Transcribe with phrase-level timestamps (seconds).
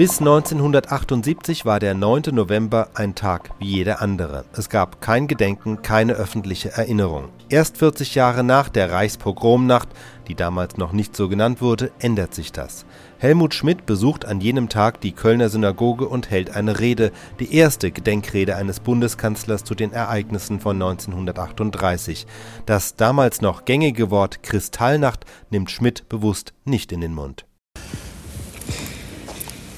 [0.00, 2.22] Bis 1978 war der 9.
[2.32, 4.46] November ein Tag wie jeder andere.
[4.54, 7.28] Es gab kein Gedenken, keine öffentliche Erinnerung.
[7.50, 9.90] Erst 40 Jahre nach der Reichspogromnacht,
[10.26, 12.86] die damals noch nicht so genannt wurde, ändert sich das.
[13.18, 17.90] Helmut Schmidt besucht an jenem Tag die Kölner Synagoge und hält eine Rede, die erste
[17.90, 22.26] Gedenkrede eines Bundeskanzlers zu den Ereignissen von 1938.
[22.64, 27.44] Das damals noch gängige Wort Kristallnacht nimmt Schmidt bewusst nicht in den Mund.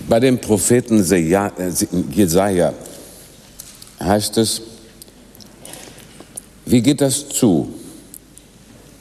[0.09, 1.51] Bei dem Propheten äh,
[2.11, 2.75] Jesaja
[4.01, 4.63] heißt es,
[6.67, 7.73] wie geht das zu,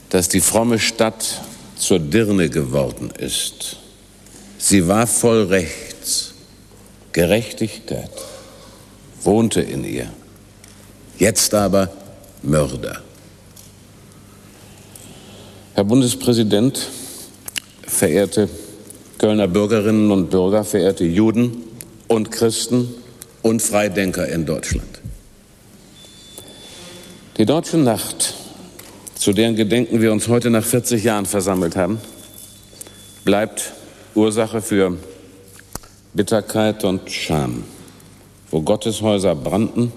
[0.10, 1.42] dass die fromme Stadt
[1.76, 3.78] zur Dirne geworden ist?
[4.58, 6.34] Sie war voll Rechts,
[7.12, 8.12] Gerechtigkeit
[9.24, 10.12] wohnte in ihr.
[11.18, 11.90] Jetzt aber
[12.42, 13.02] Mörder.
[15.74, 16.90] Herr Bundespräsident,
[17.88, 18.50] verehrte
[19.22, 21.58] Kölner Bürgerinnen und Bürger, verehrte Juden
[22.08, 22.92] und Christen
[23.44, 25.00] und Freidenker in Deutschland.
[27.38, 28.34] Die Deutsche Nacht,
[29.14, 32.00] zu deren Gedenken wir uns heute nach 40 Jahren versammelt haben,
[33.24, 33.74] bleibt
[34.16, 34.98] Ursache für
[36.16, 37.64] Bitterkeit und Scham,
[38.50, 39.92] wo Gotteshäuser brannten,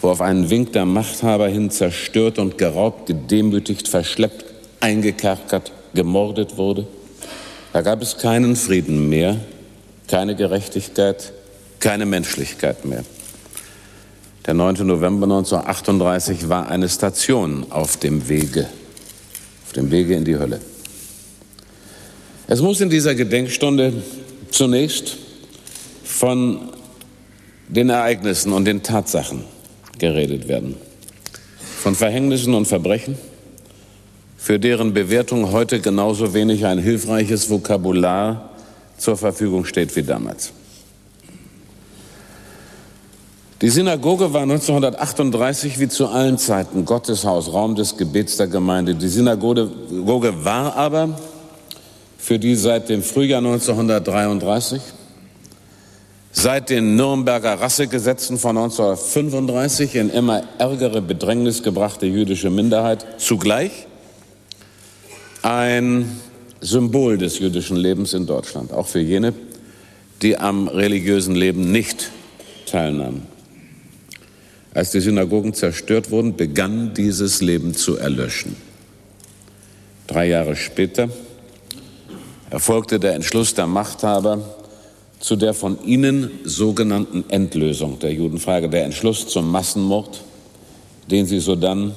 [0.00, 4.46] wo auf einen Wink der Machthaber hin zerstört und geraubt, gedemütigt, verschleppt,
[4.80, 6.86] eingekerkert, gemordet wurde–
[7.72, 9.38] da gab es keinen Frieden mehr,
[10.08, 11.32] keine Gerechtigkeit,
[11.80, 13.04] keine Menschlichkeit mehr.
[14.46, 14.86] Der 9.
[14.86, 18.68] November 1938 war eine Station auf dem Wege,
[19.66, 20.60] auf dem Wege in die Hölle.
[22.48, 23.92] Es muss in dieser Gedenkstunde
[24.50, 25.16] zunächst
[26.04, 26.72] von
[27.68, 29.44] den Ereignissen und den Tatsachen
[29.98, 30.74] geredet werden,
[31.78, 33.16] von Verhängnissen und Verbrechen,
[34.42, 38.50] für deren Bewertung heute genauso wenig ein hilfreiches Vokabular
[38.98, 40.50] zur Verfügung steht wie damals.
[43.60, 48.96] Die Synagoge war 1938 wie zu allen Zeiten Gotteshaus, Raum des Gebets der Gemeinde.
[48.96, 49.70] Die Synagoge
[50.44, 51.16] war aber
[52.18, 54.82] für die seit dem Frühjahr 1933,
[56.32, 63.86] seit den Nürnberger Rassegesetzen von 1935 in immer ärgere Bedrängnis gebrachte jüdische Minderheit zugleich
[65.42, 66.20] ein
[66.60, 69.34] Symbol des jüdischen Lebens in Deutschland, auch für jene,
[70.22, 72.10] die am religiösen Leben nicht
[72.66, 73.26] teilnahmen.
[74.72, 78.56] Als die Synagogen zerstört wurden, begann dieses Leben zu erlöschen.
[80.06, 81.08] Drei Jahre später
[82.50, 84.56] erfolgte der Entschluss der Machthaber
[85.18, 90.22] zu der von ihnen sogenannten Endlösung der Judenfrage, der Entschluss zum Massenmord,
[91.10, 91.94] den sie sodann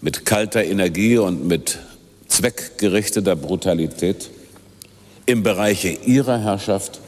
[0.00, 1.78] mit kalter Energie und mit
[2.36, 4.28] zweckgerichteter Brutalität
[5.24, 7.00] im Bereiche ihrer Herrschaft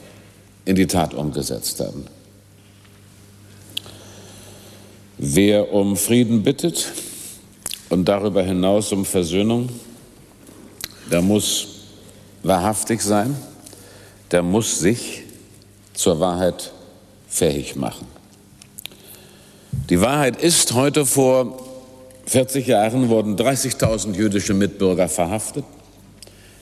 [0.64, 2.06] in die Tat umgesetzt haben.
[5.18, 6.92] Wer um Frieden bittet
[7.90, 9.68] und darüber hinaus um Versöhnung,
[11.10, 11.68] der muss
[12.42, 13.36] wahrhaftig sein,
[14.30, 15.24] der muss sich
[15.92, 16.72] zur Wahrheit
[17.28, 18.06] fähig machen.
[19.90, 21.67] Die Wahrheit ist heute vor
[22.28, 25.64] 40 Jahren wurden 30.000 jüdische Mitbürger verhaftet,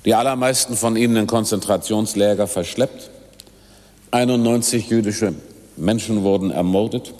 [0.05, 3.11] die allermeisten von ihnen in Konzentrationsläger verschleppt.
[4.13, 5.35] 91 jüdische
[5.77, 7.13] Menschen wurden ermordet,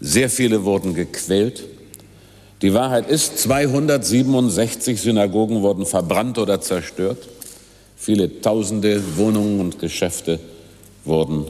[0.00, 1.62] sehr viele wurden gequält.
[2.60, 7.28] Die Wahrheit ist, 267 Synagogen wurden verbrannt oder zerstört.
[7.96, 10.40] Viele tausende Wohnungen und Geschäfte
[11.04, 11.46] wurden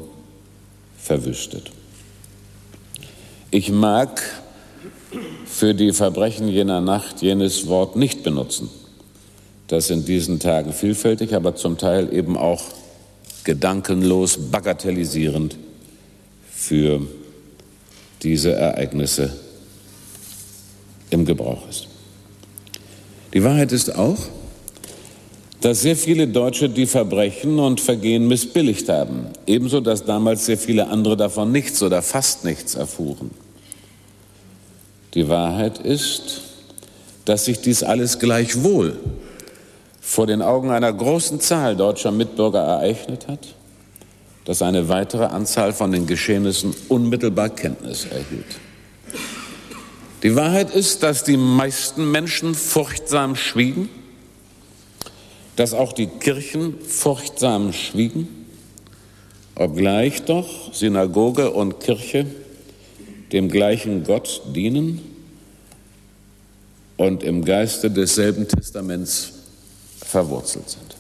[0.99, 1.71] verwüstet.
[3.51, 4.21] Ich mag
[5.45, 8.71] für die Verbrechen jener Nacht jenes Wort nicht benutzen,
[9.69, 12.63] das in diesen Tagen vielfältig, aber zum Teil eben auch
[13.45, 15.57] gedankenlos, bagatellisierend
[16.53, 17.01] für
[18.23, 19.33] diese Ereignisse
[21.11, 21.89] im Gebrauch ist.
[23.33, 24.19] Die Wahrheit ist auch,
[25.61, 30.89] dass sehr viele Deutsche die Verbrechen und Vergehen missbilligt haben, ebenso dass damals sehr viele
[30.89, 33.31] andere davon nichts oder fast nichts erfuhren.
[35.15, 36.43] Die Wahrheit ist,
[37.25, 38.99] dass sich dies alles gleichwohl
[40.01, 43.55] vor den Augen einer großen Zahl deutscher Mitbürger ereignet hat,
[44.45, 48.59] dass eine weitere Anzahl von den Geschehnissen unmittelbar Kenntnis erhielt.
[50.23, 53.89] Die Wahrheit ist, dass die meisten Menschen furchtsam schwiegen,
[55.57, 58.29] dass auch die Kirchen furchtsam schwiegen,
[59.55, 62.27] obgleich doch Synagoge und Kirche
[63.33, 65.01] dem gleichen Gott dienen
[66.97, 69.33] und im Geiste desselben Testaments
[70.05, 70.97] verwurzelt sind.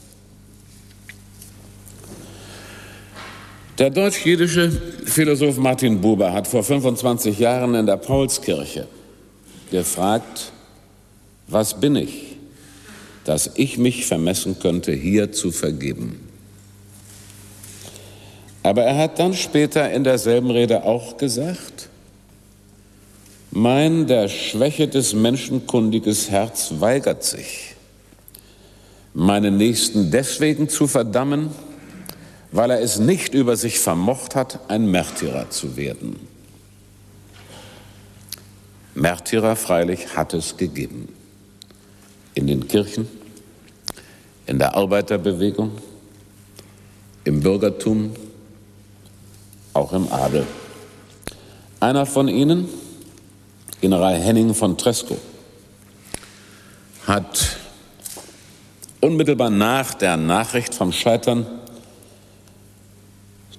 [3.78, 4.70] Der deutsch-jüdische
[5.04, 8.86] Philosoph Martin Buber hat vor 25 Jahren in der Paulskirche
[9.70, 10.52] gefragt,
[11.48, 12.36] was bin ich,
[13.24, 16.28] dass ich mich vermessen könnte, hier zu vergeben?
[18.62, 21.89] Aber er hat dann später in derselben Rede auch gesagt,
[23.50, 27.74] mein der Schwäche des Menschen kundiges Herz weigert sich,
[29.12, 31.50] meinen Nächsten deswegen zu verdammen,
[32.52, 36.16] weil er es nicht über sich vermocht hat, ein Märtyrer zu werden.
[38.94, 41.08] Märtyrer freilich hat es gegeben.
[42.34, 43.08] In den Kirchen,
[44.46, 45.72] in der Arbeiterbewegung,
[47.24, 48.12] im Bürgertum,
[49.74, 50.46] auch im Adel.
[51.78, 52.68] Einer von ihnen,
[53.80, 55.16] General Henning von Tresco,
[57.06, 57.56] hat
[59.00, 61.46] unmittelbar nach der Nachricht vom Scheitern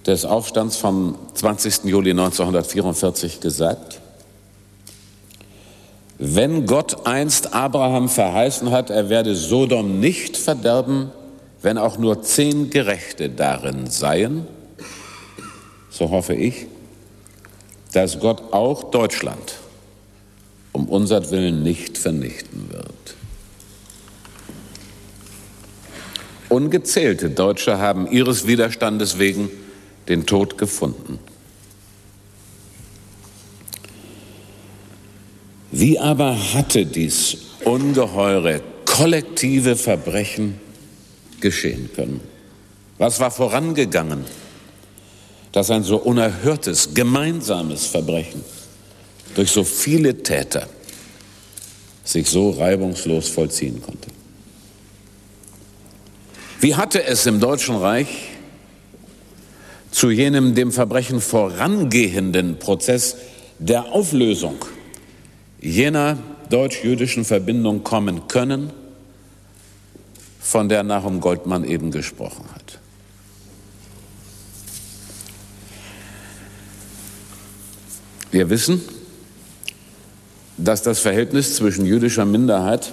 [0.06, 1.86] des Aufstands vom 20.
[1.86, 4.00] Juli 1944 gesagt,
[6.18, 11.12] wenn Gott einst Abraham verheißen hat, er werde Sodom nicht verderben,
[11.64, 14.46] wenn auch nur zehn Gerechte darin seien,
[15.90, 16.68] so hoffe ich,
[17.94, 19.61] dass Gott auch Deutschland
[20.72, 23.16] um unsertwillen nicht vernichten wird.
[26.50, 29.50] Ungezählte Deutsche haben ihres Widerstandes wegen
[30.10, 31.20] den Tod gefunden.
[35.72, 40.60] Wie aber hatte dies ungeheure kollektive Verbrechen
[41.40, 42.20] geschehen können?
[42.98, 44.26] Was war vorangegangen?
[45.52, 48.44] dass ein so unerhörtes, gemeinsames Verbrechen
[49.36, 50.68] durch so viele Täter
[52.04, 54.10] sich so reibungslos vollziehen konnte.
[56.60, 58.08] Wie hatte es im Deutschen Reich
[59.92, 63.18] zu jenem dem Verbrechen vorangehenden Prozess
[63.60, 64.58] der Auflösung
[65.60, 66.18] jener
[66.50, 68.72] deutsch-jüdischen Verbindung kommen können,
[70.40, 72.80] von der Nahum Goldmann eben gesprochen hat?
[78.32, 78.82] Wir wissen,
[80.64, 82.92] dass das Verhältnis zwischen jüdischer Minderheit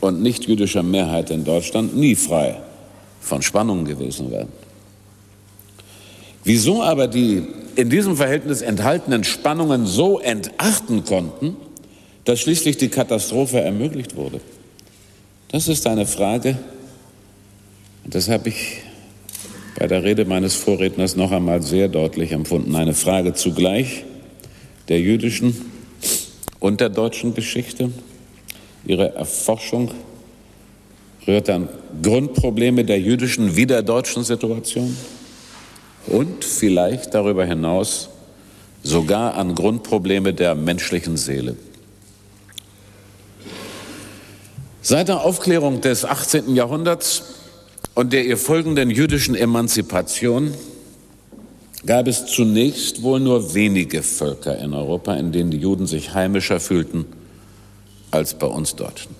[0.00, 2.60] und nicht-jüdischer Mehrheit in Deutschland nie frei
[3.20, 4.48] von Spannungen gewesen wäre.
[6.44, 11.56] Wieso aber die in diesem Verhältnis enthaltenen Spannungen so entarten konnten,
[12.24, 14.40] dass schließlich die Katastrophe ermöglicht wurde,
[15.50, 16.58] das ist eine Frage,
[18.04, 18.78] und das habe ich
[19.78, 22.74] bei der Rede meines Vorredners noch einmal sehr deutlich empfunden.
[22.74, 24.04] Eine Frage zugleich
[24.88, 25.77] der jüdischen
[26.60, 27.90] und der deutschen Geschichte.
[28.84, 29.90] Ihre Erforschung
[31.26, 31.68] rührt an
[32.02, 34.96] Grundprobleme der jüdischen wie der deutschen Situation
[36.06, 38.08] und vielleicht darüber hinaus
[38.82, 41.56] sogar an Grundprobleme der menschlichen Seele.
[44.80, 46.54] Seit der Aufklärung des 18.
[46.54, 47.24] Jahrhunderts
[47.94, 50.54] und der ihr folgenden jüdischen Emanzipation
[51.88, 56.60] gab es zunächst wohl nur wenige Völker in Europa, in denen die Juden sich heimischer
[56.60, 57.06] fühlten
[58.10, 59.16] als bei uns Deutschen.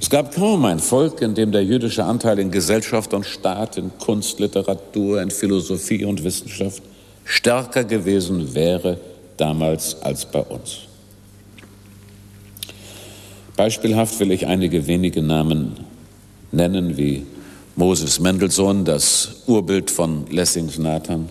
[0.00, 3.92] Es gab kaum ein Volk, in dem der jüdische Anteil in Gesellschaft und Staat, in
[3.98, 6.82] Kunst, Literatur, in Philosophie und Wissenschaft
[7.24, 8.98] stärker gewesen wäre
[9.36, 10.80] damals als bei uns.
[13.54, 15.76] Beispielhaft will ich einige wenige Namen
[16.50, 17.24] nennen, wie
[17.78, 21.28] Moses Mendelssohn, das Urbild von Lessings Nathan,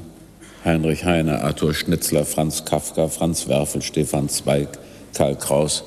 [0.64, 4.68] Heinrich Heine, Arthur Schnitzler, Franz Kafka, Franz Werfel, Stefan Zweig,
[5.16, 5.84] Karl Kraus,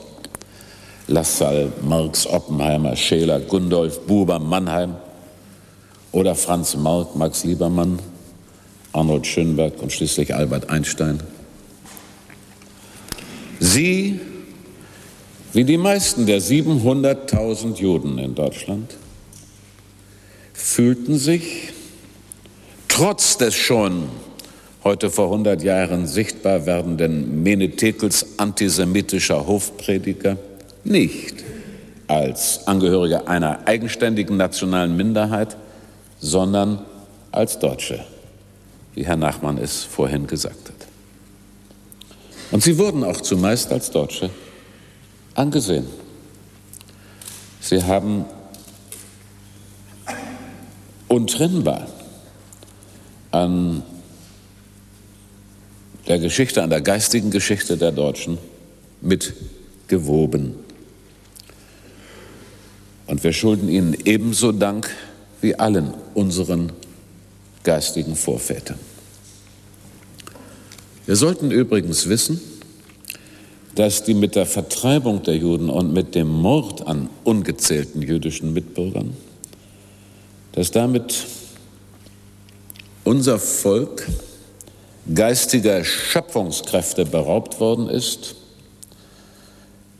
[1.06, 4.96] Lassalle, Marx, Oppenheimer, Scheler, Gundolf, Buber, Mannheim
[6.10, 8.00] oder Franz Marc, Max Liebermann,
[8.92, 11.20] Arnold Schönberg und schließlich Albert Einstein.
[13.60, 14.18] Sie,
[15.52, 18.96] wie die meisten der 700.000 Juden in Deutschland,
[20.58, 21.72] fühlten sich
[22.88, 24.08] trotz des schon
[24.82, 30.36] heute vor 100 Jahren sichtbar werdenden Menetekels antisemitischer Hofprediger
[30.82, 31.44] nicht
[32.08, 35.56] als Angehörige einer eigenständigen nationalen Minderheit,
[36.18, 36.80] sondern
[37.30, 38.04] als Deutsche,
[38.94, 40.88] wie Herr Nachmann es vorhin gesagt hat.
[42.50, 44.30] Und sie wurden auch zumeist als Deutsche
[45.34, 45.86] angesehen.
[47.60, 48.24] Sie haben
[51.08, 51.86] untrennbar
[53.30, 53.82] an
[56.06, 58.38] der Geschichte, an der geistigen Geschichte der Deutschen
[59.00, 60.54] mitgewoben.
[63.06, 64.90] Und wir schulden ihnen ebenso Dank
[65.40, 66.72] wie allen unseren
[67.62, 68.74] geistigen Vorväter.
[71.06, 72.40] Wir sollten übrigens wissen,
[73.74, 79.16] dass die mit der Vertreibung der Juden und mit dem Mord an ungezählten jüdischen Mitbürgern,
[80.58, 81.24] dass damit
[83.04, 84.08] unser Volk
[85.14, 88.34] geistiger Schöpfungskräfte beraubt worden ist,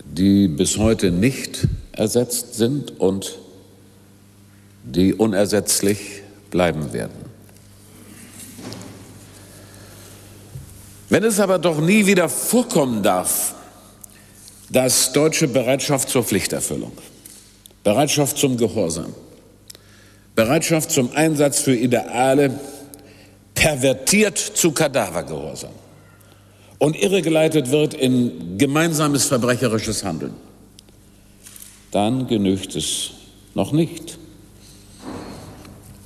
[0.04, 3.38] die bis heute nicht ersetzt sind und
[4.82, 7.24] die unersetzlich bleiben werden.
[11.08, 13.54] Wenn es aber doch nie wieder vorkommen darf,
[14.70, 16.98] dass deutsche Bereitschaft zur Pflichterfüllung,
[17.84, 19.14] Bereitschaft zum Gehorsam,
[20.38, 22.60] Bereitschaft zum Einsatz für Ideale
[23.54, 25.72] pervertiert zu Kadavergehorsam.
[26.78, 30.34] Und irregeleitet wird in gemeinsames verbrecherisches Handeln,
[31.90, 33.10] dann genügt es
[33.54, 34.16] noch nicht,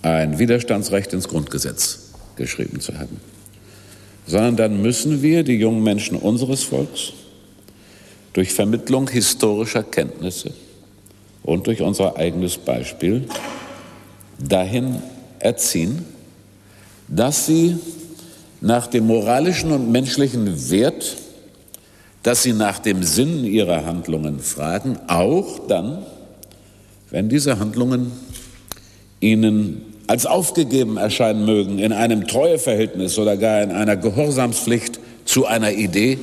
[0.00, 3.20] ein Widerstandsrecht ins Grundgesetz geschrieben zu haben.
[4.26, 7.12] Sondern dann müssen wir die jungen Menschen unseres Volks
[8.32, 10.54] durch Vermittlung historischer Kenntnisse
[11.42, 13.28] und durch unser eigenes Beispiel
[14.48, 15.02] dahin
[15.38, 16.04] erziehen,
[17.08, 17.76] dass sie
[18.60, 21.16] nach dem moralischen und menschlichen Wert,
[22.22, 26.06] dass sie nach dem Sinn ihrer Handlungen fragen, auch dann,
[27.10, 28.12] wenn diese Handlungen
[29.20, 35.72] ihnen als aufgegeben erscheinen mögen in einem Treueverhältnis oder gar in einer Gehorsamspflicht zu einer
[35.72, 36.18] Idee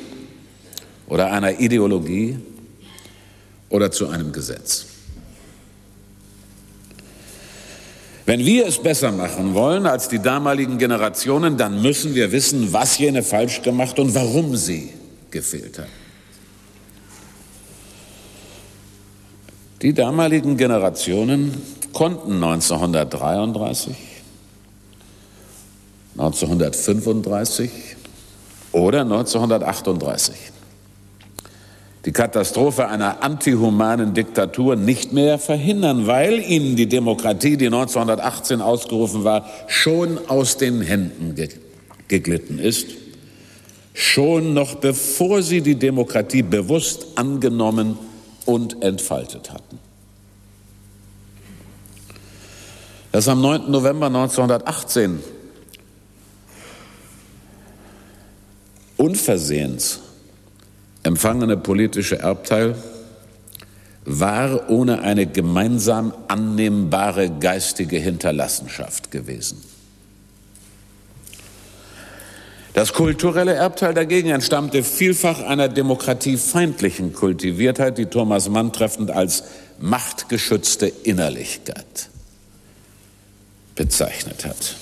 [1.08, 2.38] oder einer Ideologie
[3.70, 4.86] oder zu einem Gesetz.
[8.30, 13.00] Wenn wir es besser machen wollen als die damaligen Generationen, dann müssen wir wissen, was
[13.00, 14.94] jene falsch gemacht und warum sie
[15.32, 15.90] gefehlt haben.
[19.82, 21.60] Die damaligen Generationen
[21.92, 23.96] konnten 1933,
[26.16, 27.72] 1935
[28.74, 30.36] oder 1938
[32.06, 39.24] die Katastrophe einer antihumanen Diktatur nicht mehr verhindern, weil ihnen die Demokratie, die 1918 ausgerufen
[39.24, 41.50] war, schon aus den Händen ge
[42.08, 42.88] geglitten ist,
[43.94, 48.00] schon noch bevor sie die Demokratie bewusst angenommen
[48.48, 49.78] und entfaltet hatten.
[53.12, 53.70] Das am 9.
[53.70, 55.20] November 1918
[58.98, 60.00] unversehens
[61.10, 62.76] empfangene politische Erbteil
[64.06, 69.64] war ohne eine gemeinsam annehmbare geistige Hinterlassenschaft gewesen.
[72.74, 79.44] Das kulturelle Erbteil dagegen entstammte vielfach einer demokratiefeindlichen Kultiviertheit, die Thomas Mann treffend als
[79.80, 82.10] machtgeschützte Innerlichkeit
[83.74, 84.76] bezeichnet hat.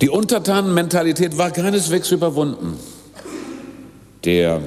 [0.00, 2.78] Die Untertanenmentalität war keineswegs überwunden,
[4.26, 4.60] der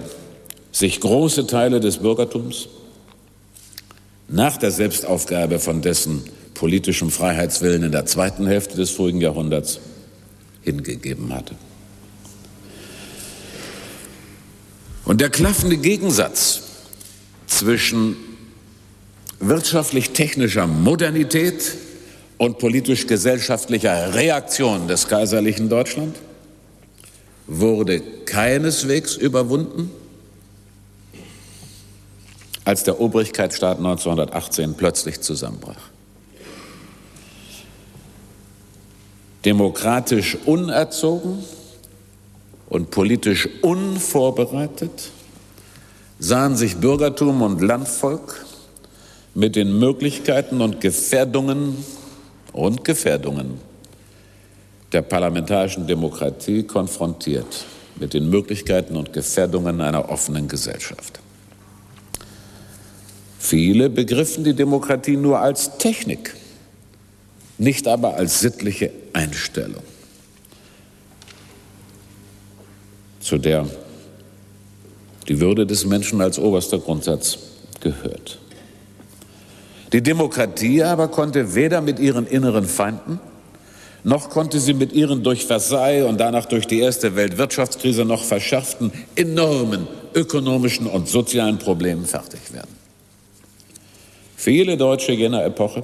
[0.72, 2.70] sich große Teile des Bürgertums
[4.30, 6.24] nach der Selbstaufgabe von dessen
[6.54, 9.80] politischem Freiheitswillen in der zweiten Hälfte des vorigen Jahrhunderts
[10.62, 11.56] hingegeben hatte.
[15.06, 16.62] Und der klaffende Gegensatz
[17.48, 18.16] zwischen
[19.40, 21.76] wirtschaftlich-technischer Modernität
[22.38, 26.16] und politisch-gesellschaftlicher Reaktion des kaiserlichen Deutschland
[27.50, 29.90] wurde keineswegs überwunden,
[32.64, 35.90] als der Obrigkeitsstaat 1918 plötzlich zusammenbrach.
[39.46, 41.44] Demokratisch unerzogen
[42.70, 45.10] und politisch unvorbereitet
[46.20, 48.46] sahen sich Bürgertum und Landvolk
[49.34, 51.84] mit den Möglichkeiten und Gefährdungen
[52.54, 53.69] und Gefährdungen
[54.92, 57.66] der parlamentarischen Demokratie konfrontiert
[58.00, 61.20] mit den Möglichkeiten und Gefährdungen einer offenen Gesellschaft.
[63.38, 66.36] Viele begriffen die Demokratie nur als Technik,
[67.58, 69.84] nicht aber als sittliche Einstellung,
[73.20, 73.68] zu der
[75.28, 77.38] die Würde des Menschen als oberster Grundsatz
[77.82, 78.40] gehört.
[79.94, 83.20] Die Demokratie aber konnte weder mit ihren inneren Feinden,
[84.04, 88.92] noch konnte sie mit ihren durch Versailles und danach durch die erste Weltwirtschaftskrise noch verschärften
[89.16, 92.76] enormen ökonomischen und sozialen Problemen fertig werden.
[94.36, 95.84] Viele Deutsche jener Epoche,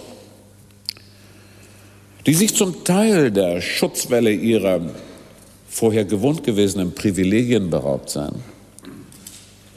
[2.25, 4.81] die sich zum Teil der Schutzwelle ihrer
[5.75, 8.41] vorher gewohnt gewesenen Privilegien beraubt sahen,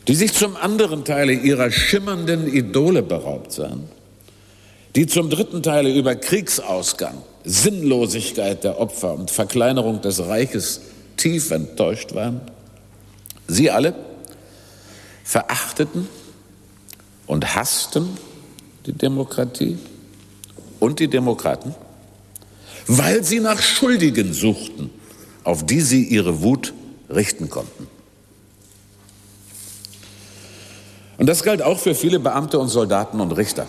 [0.06, 3.88] die sich zum anderen Teil ihrer schimmernden Idole beraubt sahen,
[4.94, 7.18] die zum dritten Teil über Kriegsausgang,
[7.48, 10.82] Sinnlosigkeit der Opfer und Verkleinerung des Reiches
[11.16, 12.42] tief enttäuscht waren.
[13.46, 13.94] Sie alle
[15.24, 16.08] verachteten
[17.26, 18.18] und hassten
[18.84, 19.78] die Demokratie
[20.78, 21.74] und die Demokraten,
[22.86, 24.90] weil sie nach Schuldigen suchten,
[25.42, 26.74] auf die sie ihre Wut
[27.08, 27.86] richten konnten.
[31.16, 33.66] Und das galt auch für viele Beamte und Soldaten und Richter.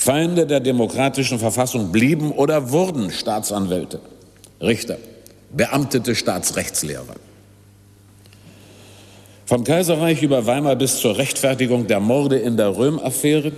[0.00, 4.00] Feinde der demokratischen Verfassung blieben oder wurden Staatsanwälte,
[4.58, 4.96] Richter,
[5.50, 7.16] beamtete Staatsrechtslehrer.
[9.44, 13.52] Vom Kaiserreich über Weimar bis zur Rechtfertigung der Morde in der Röhm-Affäre,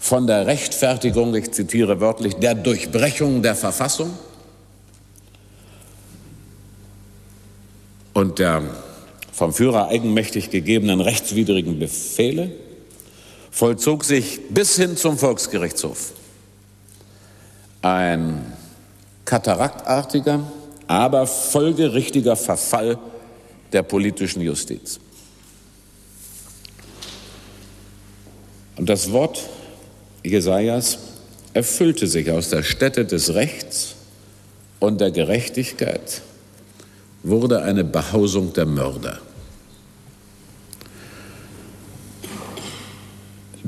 [0.00, 4.18] von der Rechtfertigung, ich zitiere wörtlich, der Durchbrechung der Verfassung
[8.14, 8.62] und der
[9.32, 12.65] vom Führer eigenmächtig gegebenen rechtswidrigen Befehle
[13.56, 16.12] vollzog sich bis hin zum Volksgerichtshof
[17.80, 18.52] ein
[19.24, 20.40] kataraktartiger,
[20.86, 22.98] aber folgerichtiger Verfall
[23.72, 25.00] der politischen Justiz.
[28.76, 29.42] Und das Wort
[30.22, 30.98] Jesajas
[31.54, 33.94] erfüllte sich aus der Stätte des Rechts
[34.80, 36.20] und der Gerechtigkeit,
[37.22, 39.18] wurde eine Behausung der Mörder.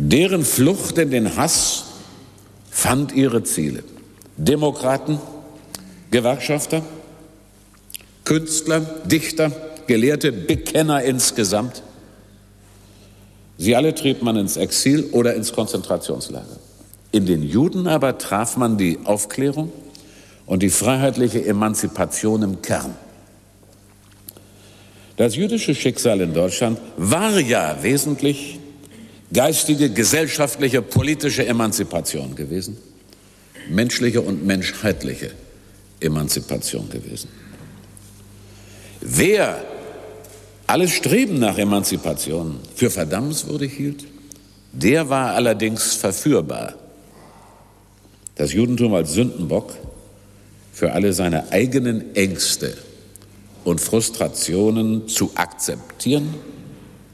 [0.01, 1.87] Deren Flucht in den Hass
[2.71, 3.83] fand ihre Ziele.
[4.37, 5.19] Demokraten,
[6.13, 6.83] Gewerkschafter,
[8.23, 9.51] Künstler, Dichter,
[9.89, 11.83] Gelehrte, Bekenner insgesamt.
[13.57, 16.59] Sie alle trieb man ins Exil oder ins Konzentrationslager.
[17.11, 19.73] In den Juden aber traf man die Aufklärung
[20.47, 22.95] und die freiheitliche Emanzipation im Kern.
[25.17, 28.61] Das jüdische Schicksal in Deutschland war ja wesentlich
[29.33, 32.77] geistige, gesellschaftliche, politische Emanzipation gewesen,
[33.69, 35.33] menschliche und menschheitliche
[36.01, 37.29] Emanzipation gewesen.
[39.01, 39.63] Wer
[40.67, 44.05] alles Streben nach Emanzipation für verdammenswürdig hielt,
[44.73, 46.75] der war allerdings verführbar.
[48.35, 49.75] Das Judentum als Sündenbock
[50.73, 52.77] für alle seine eigenen Ängste
[53.65, 56.35] und Frustrationen zu akzeptieren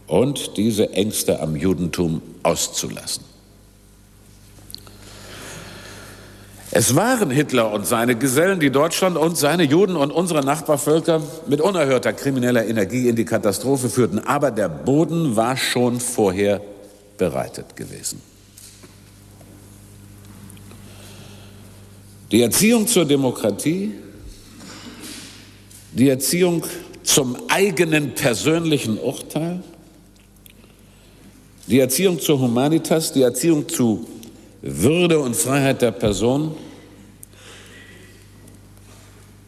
[0.07, 3.25] und diese Ängste am Judentum auszulassen.
[6.77, 11.61] Es waren Hitler und seine Gesellen, die Deutschland und seine Juden und unsere Nachbarvölker mit
[11.61, 14.19] unerhörter krimineller Energie in die Katastrophe führten.
[14.19, 16.61] Aber der Boden war schon vorher
[17.17, 18.21] bereitet gewesen.
[22.33, 23.93] Die Erziehung zur Demokratie,
[25.93, 26.65] die Erziehung
[27.05, 29.63] zum eigenen persönlichen Urteil,
[31.67, 34.07] die Erziehung zur Humanitas, die Erziehung zu
[34.63, 36.55] Würde und Freiheit der Person.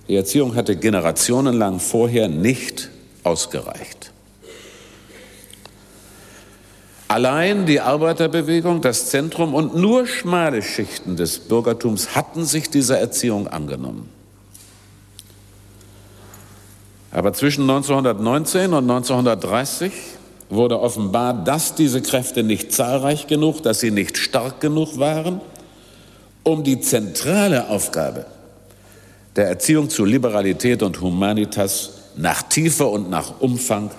[0.09, 2.91] Die Erziehung hatte generationenlang vorher nicht
[3.23, 4.13] ausgereicht.
[7.09, 13.47] Allein die Arbeiterbewegung, das Zentrum und nur schmale Schichten des Bürgertums hatten sich dieser Erziehung
[13.47, 14.09] angenommen.
[17.13, 19.93] Aber zwischen 1919 und 1930
[20.49, 25.41] wurde offenbar, dass diese Kräfte nicht zahlreich genug, dass sie nicht stark genug waren,
[26.43, 28.27] um die zentrale Aufgabe
[29.35, 33.91] der Erziehung zu Liberalität und Humanitas nach Tiefe und nach Umfang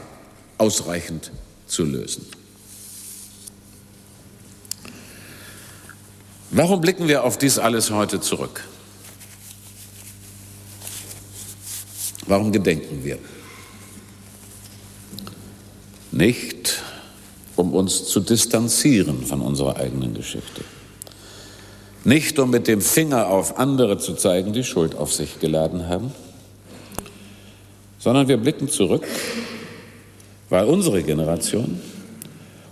[0.57, 1.31] ausreichend
[1.67, 2.25] zu lösen.
[6.49, 8.63] Warum blicken wir auf dies alles heute zurück?
[12.25, 13.19] Warum gedenken wir?
[16.17, 16.81] Nicht,
[17.55, 20.63] um uns zu distanzieren von unserer eigenen Geschichte.
[22.05, 26.11] Nicht, um mit dem Finger auf andere zu zeigen, die Schuld auf sich geladen haben,
[27.99, 29.05] sondern wir blicken zurück,
[30.49, 31.79] weil unsere Generation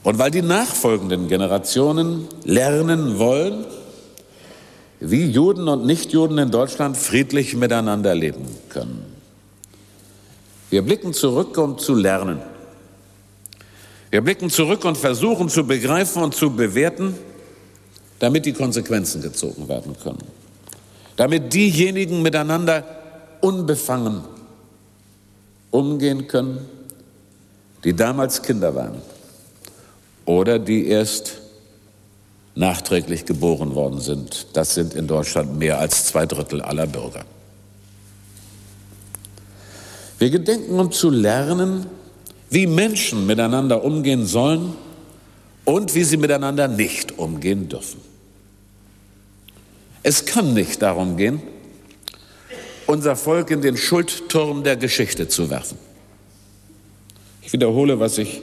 [0.01, 3.63] und weil die nachfolgenden Generationen lernen wollen,
[4.99, 9.05] wie Juden und Nichtjuden in Deutschland friedlich miteinander leben können.
[10.71, 12.39] Wir blicken zurück, um zu lernen
[14.15, 17.15] wir blicken zurück und versuchen zu begreifen und zu bewerten,
[18.19, 20.23] damit die Konsequenzen gezogen werden können.
[21.17, 22.85] Damit diejenigen miteinander
[23.41, 24.21] unbefangen
[25.69, 26.59] umgehen können,
[27.83, 29.01] die damals Kinder waren
[30.23, 31.41] oder die erst
[32.55, 34.47] nachträglich geboren worden sind.
[34.53, 37.25] Das sind in Deutschland mehr als zwei Drittel aller Bürger.
[40.19, 41.87] Wir gedenken, um zu lernen,
[42.49, 44.73] wie Menschen miteinander umgehen sollen
[45.65, 47.99] und wie sie miteinander nicht umgehen dürfen.
[50.03, 51.41] Es kann nicht darum gehen,
[52.85, 55.79] unser Volk in den Schuldturm der Geschichte zu werfen.
[57.41, 58.41] Ich wiederhole, was ich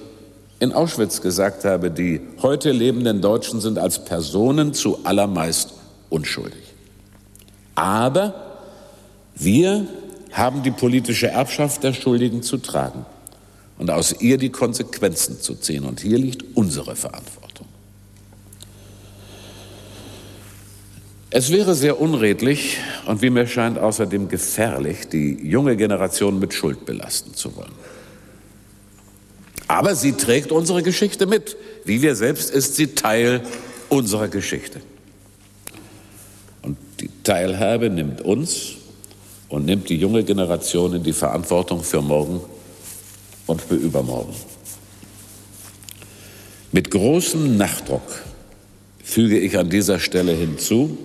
[0.59, 5.75] in Auschwitz gesagt habe, die heute lebenden Deutschen sind als Personen zu allermeist
[6.11, 6.63] unschuldig.
[7.75, 8.35] Aber
[9.35, 9.87] wir
[10.33, 13.07] haben die politische Erbschaft der Schuldigen zu tragen
[13.83, 15.85] und aus ihr die Konsequenzen zu ziehen.
[15.85, 17.67] Und hier liegt unsere Verantwortung.
[21.31, 26.87] Es wäre sehr unredlich und wie mir scheint außerdem gefährlich, die junge Generation mit Schuld
[26.87, 27.73] belasten zu wollen.
[29.67, 31.57] Aber sie trägt unsere Geschichte mit.
[31.85, 33.43] Wie wir selbst ist sie Teil
[33.89, 34.81] unserer Geschichte.
[36.63, 38.75] Und die Teilhabe nimmt uns
[39.49, 42.43] und nimmt die junge Generation in die Verantwortung für morgen
[43.53, 44.35] und für übermorgen.
[46.73, 48.23] Mit großem Nachdruck
[49.05, 50.97] füge ich an dieser Stelle hinzu,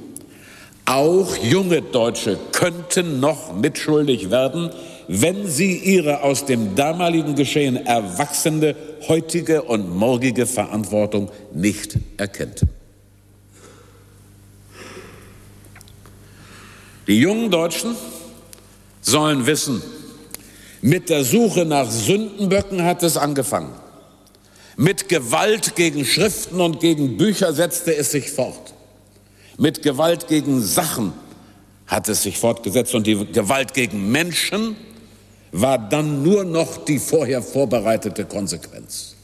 [0.85, 4.69] auch junge Deutsche könnten noch mitschuldig werden,
[5.09, 8.77] wenn sie ihre aus dem damaligen Geschehen erwachsene
[9.09, 12.69] heutige und morgige Verantwortung nicht erkennten.
[17.07, 17.95] Die jungen Deutschen
[19.01, 19.81] sollen wissen,
[20.81, 23.73] mit der Suche nach Sündenböcken hat es angefangen.
[24.75, 28.73] Mit Gewalt gegen Schriften und gegen Bücher setzte es sich fort.
[29.57, 31.13] Mit Gewalt gegen Sachen
[31.87, 34.75] hat es sich fortgesetzt und die Gewalt gegen Menschen
[35.51, 39.15] war dann nur noch die vorher vorbereitete Konsequenz.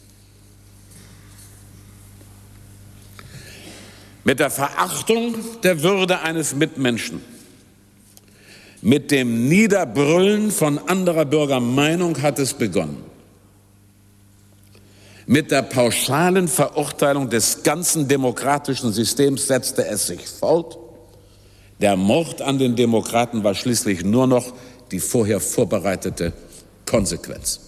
[4.23, 7.21] Mit der Verachtung der Würde eines Mitmenschen,
[8.83, 12.97] mit dem Niederbrüllen von anderer Bürger Meinung hat es begonnen.
[15.25, 20.77] Mit der pauschalen Verurteilung des ganzen demokratischen Systems setzte es sich fort.
[21.79, 24.53] Der Mord an den Demokraten war schließlich nur noch
[24.91, 26.33] die vorher vorbereitete
[26.85, 27.61] Konsequenz.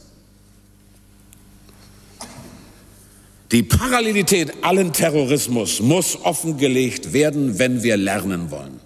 [3.54, 8.85] Die Parallelität allen Terrorismus muss offengelegt werden, wenn wir lernen wollen.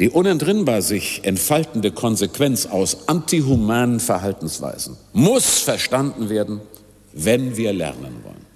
[0.00, 6.62] Die unentrinnbar sich entfaltende Konsequenz aus antihumanen Verhaltensweisen muss verstanden werden,
[7.12, 8.46] wenn wir lernen wollen.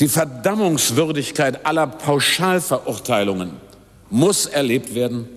[0.00, 3.52] Die Verdammungswürdigkeit aller Pauschalverurteilungen
[4.10, 5.28] muss erlebt werden,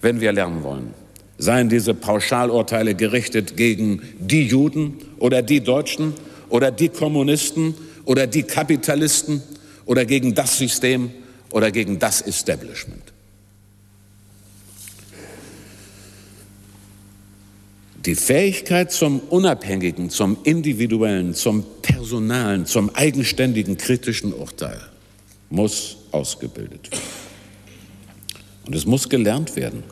[0.00, 0.94] wenn wir lernen wollen.
[1.36, 6.14] Seien diese Pauschalurteile gerichtet gegen die Juden oder die Deutschen
[6.48, 7.74] oder die Kommunisten
[8.06, 9.42] oder die Kapitalisten
[9.84, 11.10] oder gegen das System
[11.50, 13.12] oder gegen das Establishment.
[18.04, 24.80] Die Fähigkeit zum unabhängigen, zum individuellen, zum personalen, zum eigenständigen kritischen Urteil
[25.50, 27.02] muss ausgebildet werden.
[28.66, 29.82] Und es muss gelernt werden,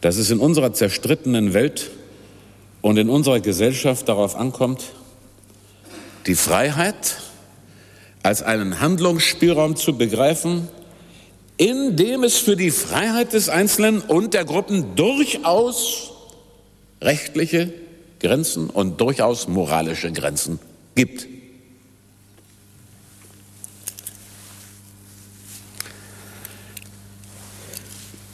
[0.00, 1.90] dass es in unserer zerstrittenen Welt
[2.82, 4.92] und in unserer Gesellschaft darauf ankommt,
[6.26, 7.16] die Freiheit
[8.24, 10.66] als einen Handlungsspielraum zu begreifen,
[11.58, 16.10] in dem es für die Freiheit des Einzelnen und der Gruppen durchaus
[17.02, 17.72] rechtliche
[18.20, 20.58] Grenzen und durchaus moralische Grenzen
[20.94, 21.26] gibt.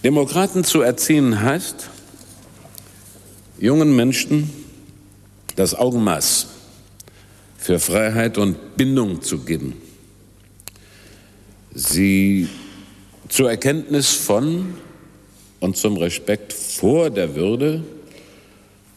[0.04, 1.90] Demokraten zu erziehen heißt,
[3.58, 4.50] jungen Menschen
[5.56, 6.59] das Augenmaß
[7.60, 9.74] für Freiheit und Bindung zu geben,
[11.74, 12.48] sie
[13.28, 14.74] zur Erkenntnis von
[15.60, 17.84] und zum Respekt vor der Würde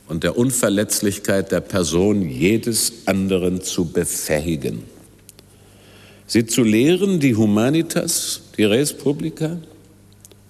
[0.08, 4.84] und der Unverletzlichkeit der Person jedes anderen zu befähigen.
[6.26, 9.58] Sie zu lehren, die Humanitas, die Res Publica,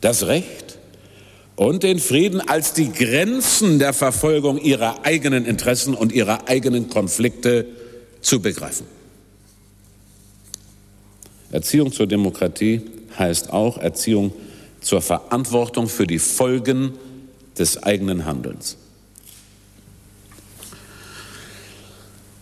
[0.02, 0.78] das Recht
[1.56, 7.66] und den Frieden als die Grenzen der Verfolgung ihrer eigenen Interessen und ihrer eigenen Konflikte
[8.24, 8.88] zu begreifen.
[11.52, 12.82] Erziehung zur Demokratie
[13.20, 14.34] heißt auch Erziehung
[14.82, 16.94] zur Verantwortung für die Folgen
[17.58, 18.78] des eigenen Handelns.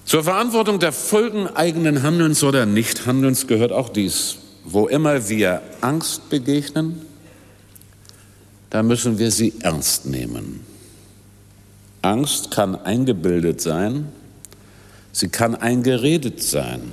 [0.06, 4.38] Zur Verantwortung der Folgen eigenen Handelns oder Nichthandelns gehört auch dies.
[4.64, 7.02] Wo immer wir Angst begegnen,
[8.70, 10.62] da müssen wir sie ernst nehmen.
[12.02, 14.08] Angst kann eingebildet sein,
[15.12, 16.92] sie kann eingeredet sein.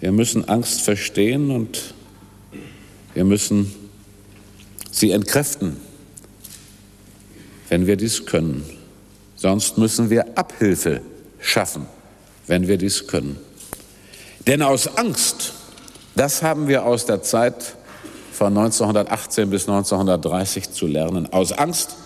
[0.00, 1.94] Wir müssen Angst verstehen und
[3.14, 3.74] wir müssen
[4.90, 5.76] sie entkräften
[7.70, 8.66] wenn wir dies können.
[9.36, 11.00] Sonst müssen wir Abhilfe
[11.38, 11.86] schaffen,
[12.46, 13.38] wenn wir dies können.
[14.46, 15.54] Denn aus Angst,
[16.14, 17.76] das haben wir aus der Zeit
[18.32, 21.96] von 1918 bis 1930 zu lernen, aus Angst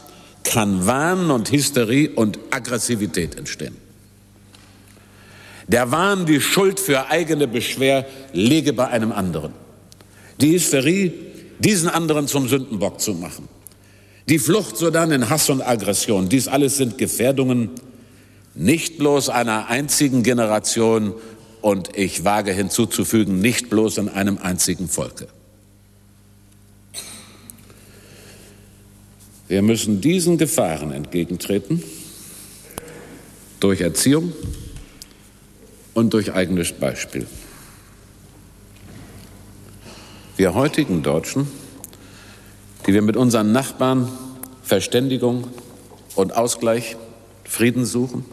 [0.45, 3.77] kann Wahn und Hysterie und Aggressivität entstehen.
[5.69, 9.53] Der Wahn, die Schuld für eigene Beschwer lege bei einem anderen.
[10.41, 11.13] Die Hysterie,
[11.59, 13.49] diesen anderen zum Sündenbock zu machen.
[14.29, 16.29] Die Flucht sodann in Hass und Aggression.
[16.29, 17.71] Dies alles sind Gefährdungen
[18.55, 21.15] nicht bloß einer einzigen Generation
[21.61, 25.27] und ich wage hinzuzufügen, nicht bloß in einem einzigen Volke.
[29.49, 31.83] Wir müssen diesen Gefahren entgegentreten
[33.61, 34.33] durch Erziehung,
[35.95, 37.27] und durch eigenes Beispiel.
[40.37, 41.47] Wir heutigen Deutschen,
[42.87, 44.09] die wir mit unseren Nachbarn
[44.63, 45.47] Verständigung
[46.17, 46.97] und Ausgleich,
[47.45, 48.25] Frieden suchen,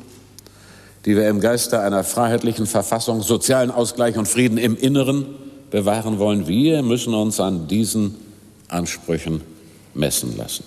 [1.06, 5.26] die wir im Geiste einer freiheitlichen Verfassung sozialen Ausgleich und Frieden im Inneren
[5.70, 8.16] bewahren wollen, wir müssen uns an diesen
[8.68, 9.42] Ansprüchen
[9.94, 10.64] messen lassen.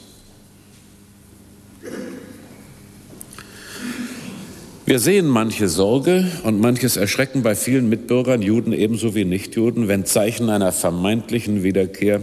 [4.95, 10.05] Wir sehen manche Sorge und manches Erschrecken bei vielen Mitbürgern, Juden ebenso wie Nichtjuden, wenn
[10.07, 12.21] Zeichen einer vermeintlichen Wiederkehr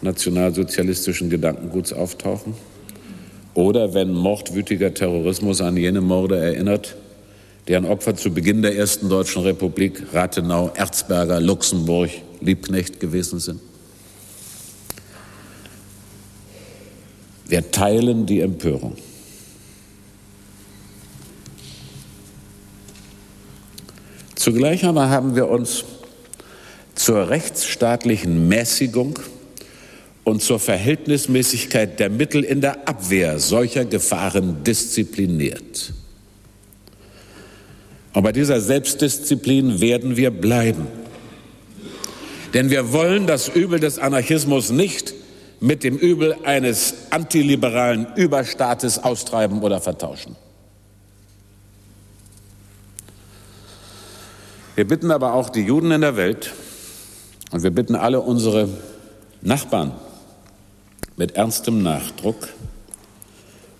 [0.00, 2.54] nationalsozialistischen Gedankenguts auftauchen
[3.52, 6.96] oder wenn mordwütiger Terrorismus an jene Morde erinnert,
[7.68, 12.08] deren Opfer zu Beginn der ersten Deutschen Republik Rathenau, Erzberger, Luxemburg,
[12.40, 13.60] Liebknecht gewesen sind.
[17.46, 18.96] Wir teilen die Empörung.
[24.44, 25.86] Zugleich aber haben wir uns
[26.94, 29.18] zur rechtsstaatlichen Mäßigung
[30.22, 35.94] und zur Verhältnismäßigkeit der Mittel in der Abwehr solcher Gefahren diszipliniert.
[38.12, 40.88] Und bei dieser Selbstdisziplin werden wir bleiben.
[42.52, 45.14] Denn wir wollen das Übel des Anarchismus nicht
[45.60, 50.36] mit dem Übel eines antiliberalen Überstaates austreiben oder vertauschen.
[54.76, 56.52] Wir bitten aber auch die Juden in der Welt
[57.52, 58.68] und wir bitten alle unsere
[59.40, 59.92] Nachbarn
[61.16, 62.48] mit ernstem Nachdruck,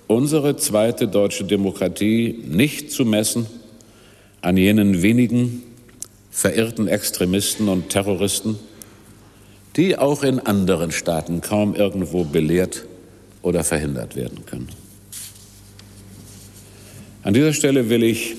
[0.06, 3.46] unsere zweite deutsche Demokratie nicht zu messen
[4.40, 5.64] an jenen wenigen
[6.30, 8.56] verirrten Extremisten und Terroristen,
[9.74, 12.84] die auch in anderen Staaten kaum irgendwo belehrt
[13.42, 14.68] oder verhindert werden können.
[17.24, 18.36] An dieser Stelle will ich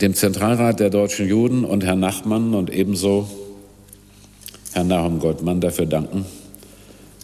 [0.00, 3.28] dem Zentralrat der deutschen Juden und Herrn Nachmann und ebenso
[4.72, 6.24] Herrn Nahum Gottmann dafür danken,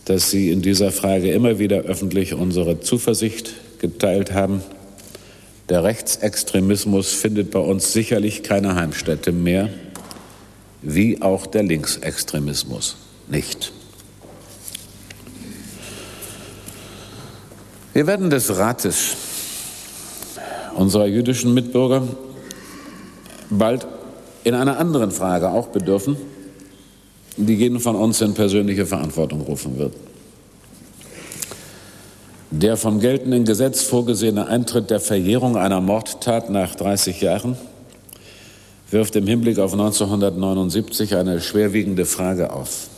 [0.07, 4.61] dass Sie in dieser Frage immer wieder öffentlich unsere Zuversicht geteilt haben.
[5.69, 9.71] Der Rechtsextremismus findet bei uns sicherlich keine Heimstätte mehr,
[10.83, 12.97] wie auch der Linksextremismus
[13.29, 13.73] nicht.
[17.93, 19.17] Wir werden des Rates
[20.75, 22.09] unserer jüdischen Mitbürger
[23.59, 23.87] bald
[24.45, 26.17] in einer anderen Frage auch bedürfen,
[27.37, 29.95] die jeden von uns in persönliche Verantwortung rufen wird.
[32.51, 37.57] Der vom geltenden Gesetz vorgesehene Eintritt der Verjährung einer Mordtat nach 30 Jahren
[38.91, 42.89] wirft im Hinblick auf 1979 eine schwerwiegende Frage auf,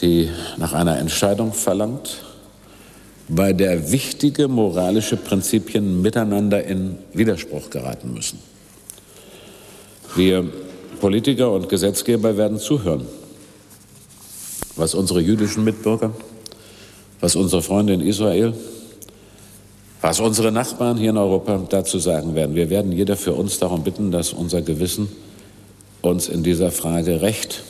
[0.00, 2.25] die nach einer Entscheidung verlangt,
[3.28, 8.38] bei der wichtige moralische Prinzipien miteinander in Widerspruch geraten müssen.
[10.14, 10.44] Wir
[11.00, 13.06] Politiker und Gesetzgeber werden zuhören,
[14.76, 16.12] was unsere jüdischen Mitbürger,
[17.20, 18.54] was unsere Freunde in Israel,
[20.00, 22.54] was unsere Nachbarn hier in Europa dazu sagen werden.
[22.54, 25.08] Wir werden jeder für uns darum bitten, dass unser Gewissen
[26.00, 27.62] uns in dieser Frage recht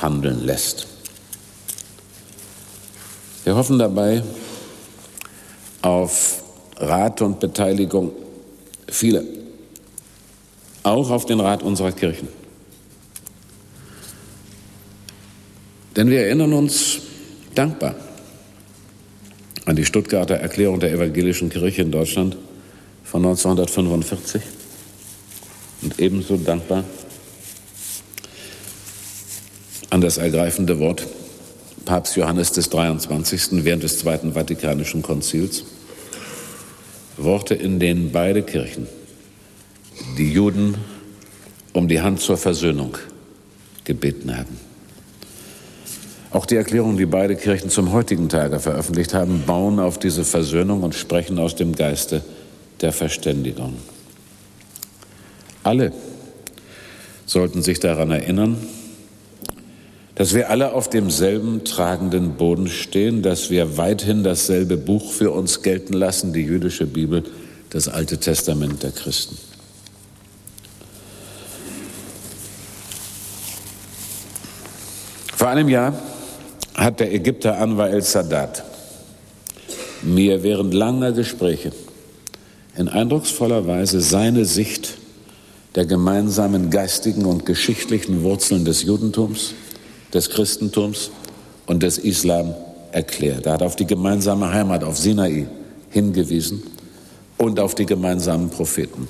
[0.00, 0.86] handeln lässt.
[3.44, 4.22] Wir hoffen dabei,
[5.82, 6.42] auf
[6.76, 8.12] Rat und Beteiligung
[8.88, 9.24] viele,
[10.82, 12.28] auch auf den Rat unserer Kirchen.
[15.96, 17.00] Denn wir erinnern uns
[17.54, 17.96] dankbar
[19.64, 22.36] an die Stuttgarter Erklärung der evangelischen Kirche in Deutschland
[23.04, 24.40] von 1945
[25.82, 26.84] und ebenso dankbar
[29.90, 31.06] an das ergreifende Wort
[31.88, 33.64] Papst Johannes des 23.
[33.64, 35.64] während des Zweiten Vatikanischen Konzils.
[37.16, 38.86] Worte, in denen beide Kirchen
[40.18, 40.74] die Juden
[41.72, 42.98] um die Hand zur Versöhnung
[43.84, 44.60] gebeten haben.
[46.30, 50.82] Auch die Erklärungen, die beide Kirchen zum heutigen Tage veröffentlicht haben, bauen auf diese Versöhnung
[50.82, 52.22] und sprechen aus dem Geiste
[52.82, 53.78] der Verständigung.
[55.62, 55.94] Alle
[57.24, 58.58] sollten sich daran erinnern,
[60.18, 65.62] dass wir alle auf demselben tragenden Boden stehen, dass wir weithin dasselbe Buch für uns
[65.62, 67.22] gelten lassen, die jüdische Bibel,
[67.70, 69.38] das Alte Testament der Christen.
[75.36, 75.94] Vor einem Jahr
[76.74, 78.64] hat der Ägypter Anwar el-Sadat
[80.02, 81.70] mir während langer Gespräche
[82.76, 84.98] in eindrucksvoller Weise seine Sicht
[85.76, 89.54] der gemeinsamen geistigen und geschichtlichen Wurzeln des Judentums,
[90.12, 91.10] des Christentums
[91.66, 92.54] und des Islam
[92.92, 93.46] erklärt.
[93.46, 95.46] Er hat auf die gemeinsame Heimat auf Sinai
[95.90, 96.62] hingewiesen
[97.36, 99.08] und auf die gemeinsamen Propheten.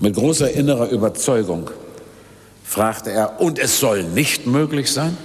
[0.00, 1.70] Mit großer innerer Überzeugung
[2.64, 5.16] fragte er, und es soll nicht möglich sein,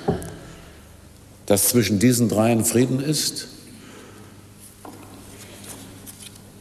[1.46, 3.48] dass zwischen diesen dreien Frieden ist?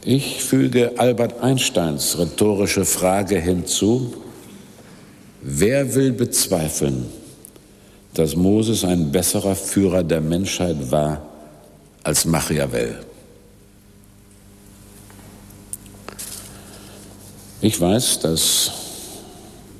[0.03, 4.13] Ich füge Albert Einsteins rhetorische Frage hinzu,
[5.41, 7.05] wer will bezweifeln,
[8.19, 11.21] dass Moses ein besserer Führer der Menschheit war
[12.03, 12.97] als Machiavel?
[17.61, 18.71] Ich weiß, dass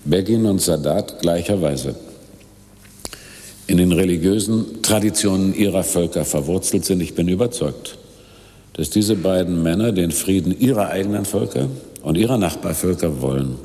[0.06, 1.96] Begin und Sadat gleicherweise
[3.68, 7.02] in den religiösen Traditionen ihrer Völker verwurzelt sind.
[7.02, 7.98] Ich bin überzeugt,
[8.72, 11.68] dass diese beiden Männer den Frieden ihrer eigenen Völker
[12.04, 13.58] und ihrer Nachbarvölker wollen.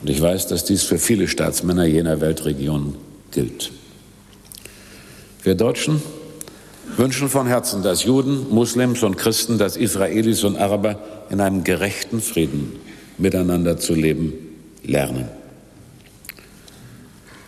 [0.00, 2.94] Und ich weiß, dass dies für viele Staatsmänner jener Weltregion
[3.30, 3.70] gilt.
[5.42, 6.02] Wir Deutschen
[6.96, 10.98] wünschen von Herzen, dass Juden, Muslims und Christen, dass Israelis und Araber
[11.30, 12.80] in einem gerechten Frieden
[13.18, 14.32] miteinander zu leben
[14.82, 15.28] lernen.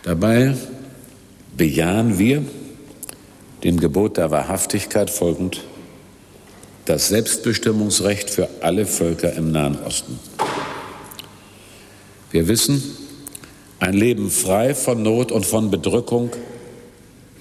[0.03, 0.55] Dabei
[1.55, 2.43] bejahen wir
[3.63, 5.63] dem Gebot der Wahrhaftigkeit folgend
[6.85, 10.19] das Selbstbestimmungsrecht für alle Völker im Nahen Osten.
[12.31, 12.81] Wir wissen,
[13.81, 16.29] ein Leben frei von Not und von Bedrückung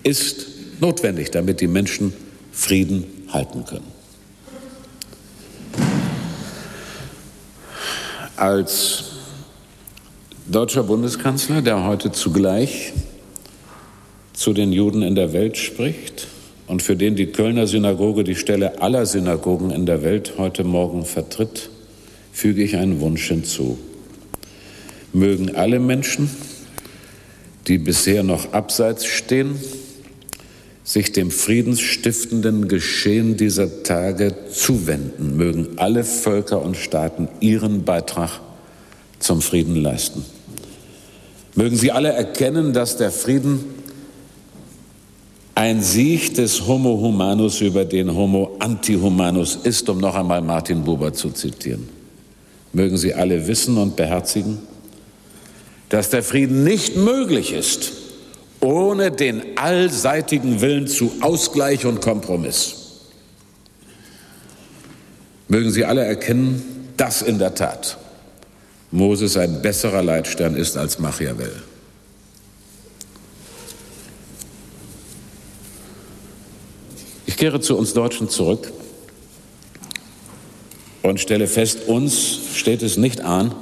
[0.02, 0.46] ist
[0.80, 2.14] notwendig, damit die Menschen
[2.50, 3.86] Frieden halten können.
[8.36, 9.04] Als
[10.46, 12.94] deutscher Bundeskanzler, der heute zugleich
[14.32, 16.26] zu den Juden in der Welt spricht
[16.66, 21.04] und für den die Kölner Synagoge die Stelle aller Synagogen in der Welt heute Morgen
[21.04, 21.68] vertritt,
[22.32, 23.78] füge ich einen Wunsch hinzu.
[25.12, 26.30] Mögen alle Menschen,
[27.66, 29.56] die bisher noch abseits stehen,
[30.84, 38.40] sich dem friedensstiftenden Geschehen dieser Tage zuwenden, mögen alle Völker und Staaten ihren Beitrag
[39.18, 40.24] zum Frieden leisten.
[41.54, 43.64] Mögen sie alle erkennen, dass der Frieden
[45.54, 51.12] ein Sieg des Homo humanus über den Homo antihumanus ist, um noch einmal Martin Buber
[51.12, 51.88] zu zitieren.
[52.72, 54.58] Mögen Sie alle wissen und beherzigen,
[55.90, 57.92] dass der Frieden nicht möglich ist
[58.62, 62.74] ohne den allseitigen Willen zu Ausgleich und Kompromiss.
[65.48, 67.96] Mögen Sie alle erkennen, dass in der Tat
[68.90, 71.62] Moses ein besserer Leitstern ist als Machiavel.
[77.40, 78.70] kehre zu uns Deutschen zurück
[81.00, 83.54] und stelle fest, uns steht es nicht an,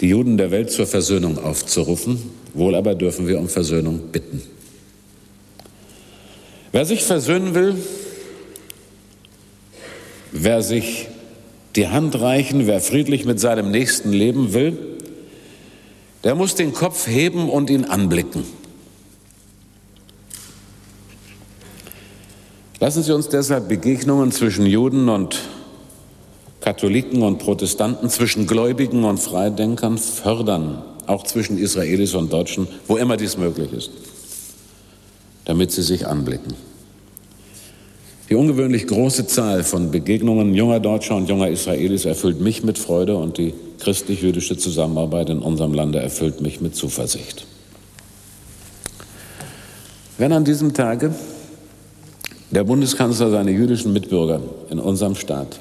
[0.00, 2.18] die Juden der Welt zur Versöhnung aufzurufen,
[2.52, 4.42] wohl aber dürfen wir um Versöhnung bitten.
[6.72, 7.76] Wer sich versöhnen will,
[10.32, 11.08] wer sich
[11.76, 14.76] die Hand reichen, wer friedlich mit seinem Nächsten leben will,
[16.24, 18.44] der muss den Kopf heben und ihn anblicken.
[22.80, 25.40] Lassen Sie uns deshalb Begegnungen zwischen Juden und
[26.64, 33.18] Katholiken und Protestanten, zwischen Gläubigen und Freidenkern fördern, auch zwischen Israelis und Deutschen, wo immer
[33.18, 33.90] dies möglich ist,
[35.44, 36.54] damit sie sich anblicken.
[38.30, 43.14] Die ungewöhnlich große Zahl von Begegnungen junger Deutscher und junger Israelis erfüllt mich mit Freude
[43.18, 47.46] und die christlich-jüdische Zusammenarbeit in unserem Lande erfüllt mich mit Zuversicht.
[50.16, 51.14] Wenn an diesem Tage
[52.50, 55.60] der Bundeskanzler seine jüdischen Mitbürger in unserem Staat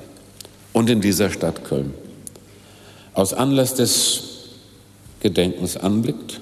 [0.73, 1.93] und in dieser Stadt Köln
[3.13, 4.23] aus Anlass des
[5.19, 6.41] Gedenkens anblickt,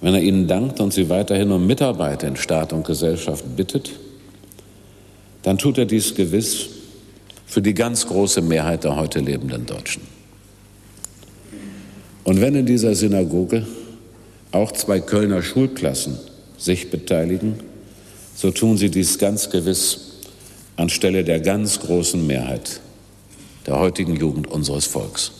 [0.00, 3.92] wenn er ihnen dankt und sie weiterhin um Mitarbeit in Staat und Gesellschaft bittet,
[5.42, 6.68] dann tut er dies gewiss
[7.46, 10.02] für die ganz große Mehrheit der heute lebenden Deutschen.
[12.24, 13.66] Und wenn in dieser Synagoge
[14.50, 16.16] auch zwei Kölner Schulklassen
[16.56, 17.60] sich beteiligen,
[18.34, 20.11] so tun sie dies ganz gewiss
[20.82, 22.80] anstelle der ganz großen Mehrheit
[23.66, 25.30] der heutigen Jugend unseres Volks.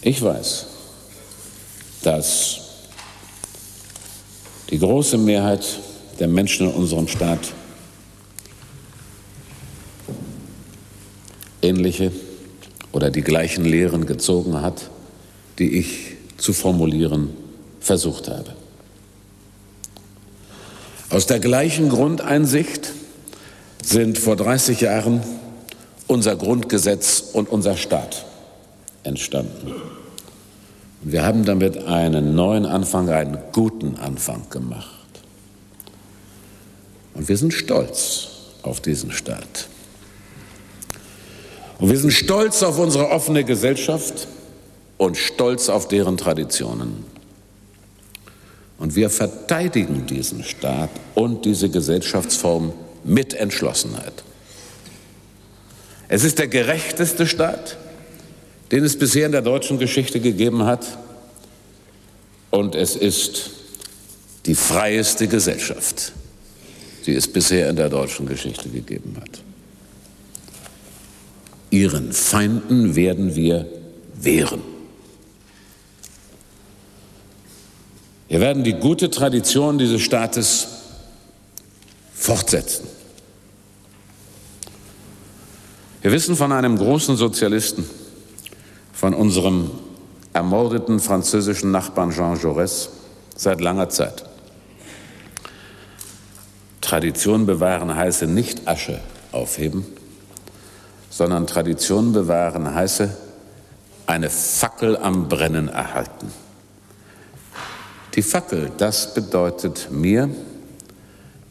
[0.00, 0.66] Ich weiß,
[2.02, 2.60] dass
[4.70, 5.64] die große Mehrheit
[6.18, 7.52] der Menschen in unserem Staat
[11.60, 12.12] ähnliche
[12.92, 14.90] oder die gleichen Lehren gezogen hat,
[15.58, 17.30] die ich zu formulieren
[17.78, 18.54] versucht habe.
[21.16, 22.92] Aus der gleichen Grundeinsicht
[23.82, 25.22] sind vor 30 Jahren
[26.06, 28.26] unser Grundgesetz und unser Staat
[29.02, 29.72] entstanden.
[31.00, 35.06] Wir haben damit einen neuen Anfang, einen guten Anfang gemacht.
[37.14, 38.28] Und wir sind stolz
[38.62, 39.68] auf diesen Staat.
[41.78, 44.28] Und wir sind stolz auf unsere offene Gesellschaft
[44.98, 47.15] und stolz auf deren Traditionen.
[48.78, 52.72] Und wir verteidigen diesen Staat und diese Gesellschaftsform
[53.04, 54.24] mit Entschlossenheit.
[56.08, 57.76] Es ist der gerechteste Staat,
[58.70, 60.98] den es bisher in der deutschen Geschichte gegeben hat.
[62.50, 63.50] Und es ist
[64.46, 66.12] die freieste Gesellschaft,
[67.06, 69.42] die es bisher in der deutschen Geschichte gegeben hat.
[71.70, 73.66] Ihren Feinden werden wir
[74.14, 74.75] wehren.
[78.28, 80.66] Wir werden die gute Tradition dieses Staates
[82.14, 82.88] fortsetzen.
[86.02, 87.88] Wir wissen von einem großen Sozialisten,
[88.92, 89.70] von unserem
[90.32, 92.88] ermordeten französischen Nachbarn Jean Jaurès
[93.36, 94.24] seit langer Zeit.
[96.80, 99.00] Tradition bewahren heiße nicht Asche
[99.32, 99.84] aufheben,
[101.10, 103.16] sondern Tradition bewahren heiße
[104.06, 106.30] eine Fackel am Brennen erhalten.
[108.16, 110.30] Die Fackel, das bedeutet mir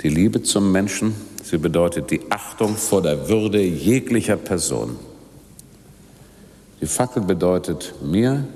[0.01, 1.13] die Liebe zum Menschen,
[1.43, 4.97] sie bedeutet die Achtung vor der Würde jeglicher Person.
[6.81, 8.47] Die Fackel bedeutet mir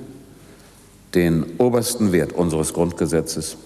[1.14, 3.58] den obersten Wert unseres Grundgesetzes,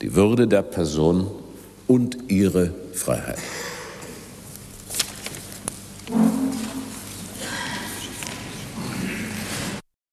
[0.00, 1.28] die Würde der Person
[1.88, 3.38] und ihre Freiheit.